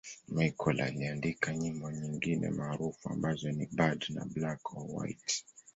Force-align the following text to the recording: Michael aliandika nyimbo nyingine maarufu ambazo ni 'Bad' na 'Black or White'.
Michael 0.27 0.81
aliandika 0.81 1.53
nyimbo 1.55 1.91
nyingine 1.91 2.49
maarufu 2.49 3.09
ambazo 3.09 3.51
ni 3.51 3.65
'Bad' 3.65 4.05
na 4.09 4.25
'Black 4.25 4.73
or 4.75 4.85
White'. 4.89 5.43